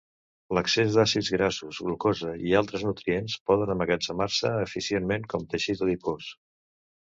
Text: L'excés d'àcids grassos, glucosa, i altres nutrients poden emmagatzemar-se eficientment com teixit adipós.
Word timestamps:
L'excés 0.57 0.95
d'àcids 0.99 1.29
grassos, 1.35 1.81
glucosa, 1.89 2.31
i 2.53 2.57
altres 2.63 2.87
nutrients 2.89 3.37
poden 3.51 3.75
emmagatzemar-se 3.75 4.55
eficientment 4.65 5.31
com 5.37 5.49
teixit 5.55 5.87
adipós. 5.91 6.35